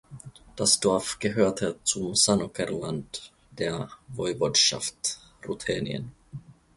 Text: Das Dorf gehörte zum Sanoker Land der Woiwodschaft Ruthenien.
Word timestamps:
Das 0.55 0.79
Dorf 0.79 1.19
gehörte 1.19 1.77
zum 1.83 2.15
Sanoker 2.15 2.71
Land 2.71 3.31
der 3.51 3.87
Woiwodschaft 4.07 5.19
Ruthenien. 5.47 6.11